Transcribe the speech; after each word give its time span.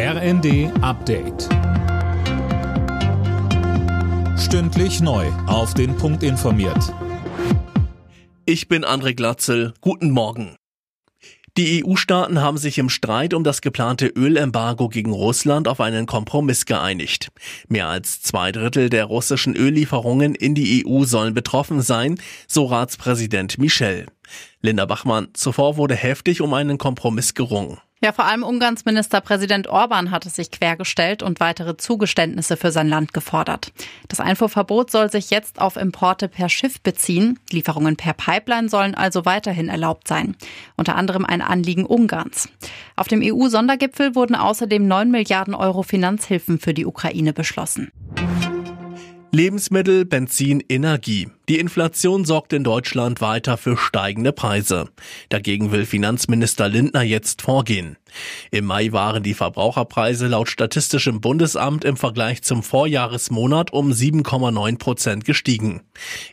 RND 0.00 0.70
Update. 0.80 1.48
Stündlich 4.38 5.00
neu. 5.00 5.26
Auf 5.48 5.74
den 5.74 5.96
Punkt 5.96 6.22
informiert. 6.22 6.94
Ich 8.44 8.68
bin 8.68 8.84
André 8.84 9.16
Glatzel. 9.16 9.74
Guten 9.80 10.12
Morgen. 10.12 10.54
Die 11.56 11.84
EU-Staaten 11.84 12.40
haben 12.40 12.58
sich 12.58 12.78
im 12.78 12.90
Streit 12.90 13.34
um 13.34 13.42
das 13.42 13.60
geplante 13.60 14.06
Ölembargo 14.06 14.88
gegen 14.88 15.10
Russland 15.12 15.66
auf 15.66 15.80
einen 15.80 16.06
Kompromiss 16.06 16.64
geeinigt. 16.64 17.32
Mehr 17.66 17.88
als 17.88 18.22
zwei 18.22 18.52
Drittel 18.52 18.90
der 18.90 19.06
russischen 19.06 19.56
Öllieferungen 19.56 20.36
in 20.36 20.54
die 20.54 20.86
EU 20.86 21.06
sollen 21.06 21.34
betroffen 21.34 21.82
sein, 21.82 22.20
so 22.46 22.66
Ratspräsident 22.66 23.58
Michel. 23.58 24.06
Linda 24.62 24.86
Bachmann, 24.86 25.26
zuvor 25.32 25.76
wurde 25.76 25.96
heftig 25.96 26.40
um 26.40 26.54
einen 26.54 26.78
Kompromiss 26.78 27.34
gerungen. 27.34 27.78
Ja, 28.00 28.12
vor 28.12 28.26
allem 28.26 28.44
Ungarns 28.44 28.84
Ministerpräsident 28.84 29.66
Orban 29.66 30.12
hatte 30.12 30.28
sich 30.28 30.52
quergestellt 30.52 31.24
und 31.24 31.40
weitere 31.40 31.76
Zugeständnisse 31.76 32.56
für 32.56 32.70
sein 32.70 32.88
Land 32.88 33.12
gefordert. 33.12 33.72
Das 34.06 34.20
Einfuhrverbot 34.20 34.92
soll 34.92 35.10
sich 35.10 35.30
jetzt 35.30 35.60
auf 35.60 35.76
Importe 35.76 36.28
per 36.28 36.48
Schiff 36.48 36.80
beziehen. 36.80 37.40
Lieferungen 37.50 37.96
per 37.96 38.12
Pipeline 38.12 38.68
sollen 38.68 38.94
also 38.94 39.24
weiterhin 39.24 39.68
erlaubt 39.68 40.06
sein. 40.06 40.36
Unter 40.76 40.94
anderem 40.94 41.24
ein 41.24 41.42
Anliegen 41.42 41.86
Ungarns. 41.86 42.48
Auf 42.94 43.08
dem 43.08 43.20
EU-Sondergipfel 43.20 44.14
wurden 44.14 44.36
außerdem 44.36 44.86
9 44.86 45.10
Milliarden 45.10 45.54
Euro 45.54 45.82
Finanzhilfen 45.82 46.60
für 46.60 46.74
die 46.74 46.86
Ukraine 46.86 47.32
beschlossen. 47.32 47.90
Lebensmittel, 49.38 50.04
Benzin, 50.04 50.64
Energie. 50.68 51.28
Die 51.48 51.60
Inflation 51.60 52.24
sorgt 52.24 52.52
in 52.52 52.64
Deutschland 52.64 53.20
weiter 53.20 53.56
für 53.56 53.76
steigende 53.76 54.32
Preise. 54.32 54.88
Dagegen 55.28 55.70
will 55.70 55.86
Finanzminister 55.86 56.68
Lindner 56.68 57.02
jetzt 57.02 57.42
vorgehen. 57.42 57.98
Im 58.50 58.64
Mai 58.66 58.92
waren 58.92 59.22
die 59.22 59.34
Verbraucherpreise 59.34 60.26
laut 60.26 60.48
Statistischem 60.48 61.20
Bundesamt 61.20 61.84
im 61.84 61.96
Vergleich 61.96 62.42
zum 62.42 62.62
Vorjahresmonat 62.62 63.72
um 63.72 63.90
7,9 63.90 64.78
Prozent 64.78 65.24
gestiegen. 65.24 65.82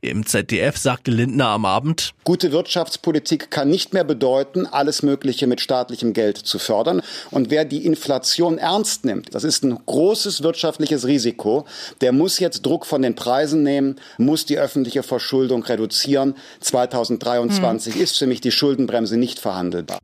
Im 0.00 0.26
ZDF 0.26 0.76
sagte 0.76 1.10
Lindner 1.10 1.48
am 1.48 1.64
Abend, 1.64 2.14
Gute 2.24 2.52
Wirtschaftspolitik 2.52 3.50
kann 3.50 3.68
nicht 3.68 3.92
mehr 3.92 4.04
bedeuten, 4.04 4.66
alles 4.66 5.02
Mögliche 5.02 5.46
mit 5.46 5.60
staatlichem 5.60 6.12
Geld 6.12 6.38
zu 6.38 6.58
fördern. 6.58 7.02
Und 7.30 7.50
wer 7.50 7.64
die 7.64 7.84
Inflation 7.84 8.58
ernst 8.58 9.04
nimmt, 9.04 9.34
das 9.34 9.44
ist 9.44 9.64
ein 9.64 9.78
großes 9.86 10.42
wirtschaftliches 10.42 11.06
Risiko, 11.06 11.66
der 12.00 12.12
muss 12.12 12.38
jetzt 12.38 12.64
Druck 12.64 12.86
von 12.86 13.02
den 13.02 13.14
Preisen 13.14 13.62
nehmen, 13.62 13.96
muss 14.18 14.46
die 14.46 14.58
öffentliche 14.58 15.02
Verschuldung 15.02 15.62
reduzieren. 15.64 16.34
2023 16.60 17.94
hm. 17.94 18.00
ist 18.00 18.18
für 18.18 18.26
mich 18.26 18.40
die 18.40 18.52
Schuldenbremse 18.52 19.16
nicht 19.16 19.38
verhandelbar. 19.38 19.98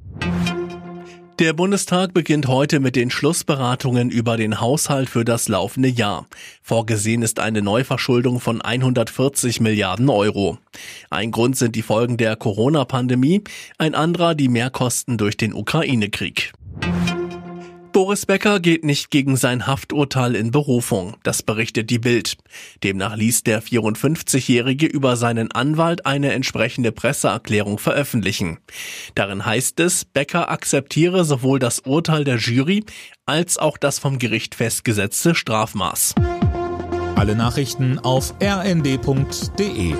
Der 1.40 1.54
Bundestag 1.54 2.12
beginnt 2.12 2.48
heute 2.48 2.80
mit 2.80 2.96
den 2.96 3.10
Schlussberatungen 3.10 4.10
über 4.10 4.36
den 4.36 4.60
Haushalt 4.60 5.08
für 5.08 5.24
das 5.24 5.48
laufende 5.48 5.88
Jahr. 5.88 6.26
Vorgesehen 6.62 7.22
ist 7.22 7.40
eine 7.40 7.62
Neuverschuldung 7.62 8.40
von 8.40 8.60
140 8.60 9.58
Milliarden 9.58 10.10
Euro. 10.10 10.58
Ein 11.08 11.30
Grund 11.30 11.56
sind 11.56 11.76
die 11.76 11.82
Folgen 11.82 12.18
der 12.18 12.36
Corona-Pandemie, 12.36 13.42
ein 13.78 13.94
anderer 13.94 14.34
die 14.34 14.48
Mehrkosten 14.48 15.16
durch 15.16 15.38
den 15.38 15.54
Ukraine-Krieg. 15.54 16.52
Boris 18.00 18.24
Becker 18.24 18.60
geht 18.60 18.82
nicht 18.82 19.10
gegen 19.10 19.36
sein 19.36 19.66
Hafturteil 19.66 20.34
in 20.34 20.52
Berufung. 20.52 21.18
Das 21.22 21.42
berichtet 21.42 21.90
die 21.90 21.98
Bild. 21.98 22.38
Demnach 22.82 23.14
ließ 23.14 23.42
der 23.42 23.62
54-Jährige 23.62 24.86
über 24.86 25.16
seinen 25.16 25.52
Anwalt 25.52 26.06
eine 26.06 26.32
entsprechende 26.32 26.92
Presseerklärung 26.92 27.78
veröffentlichen. 27.78 28.56
Darin 29.14 29.44
heißt 29.44 29.80
es, 29.80 30.06
Becker 30.06 30.50
akzeptiere 30.50 31.26
sowohl 31.26 31.58
das 31.58 31.80
Urteil 31.80 32.24
der 32.24 32.38
Jury 32.38 32.86
als 33.26 33.58
auch 33.58 33.76
das 33.76 33.98
vom 33.98 34.18
Gericht 34.18 34.54
festgesetzte 34.54 35.34
Strafmaß. 35.34 36.14
Alle 37.16 37.36
Nachrichten 37.36 37.98
auf 37.98 38.32
rnd.de 38.42 39.94